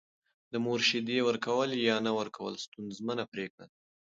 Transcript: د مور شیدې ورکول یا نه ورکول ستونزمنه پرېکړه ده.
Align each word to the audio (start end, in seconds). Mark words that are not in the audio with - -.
د 0.51 0.53
مور 0.65 0.79
شیدې 0.89 1.17
ورکول 1.29 1.69
یا 1.89 1.95
نه 2.05 2.11
ورکول 2.19 2.53
ستونزمنه 2.65 3.23
پرېکړه 3.33 3.65
ده. 3.71 3.75